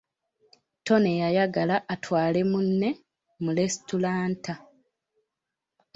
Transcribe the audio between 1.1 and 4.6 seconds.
yayagala atwale munne mu lesitulanta.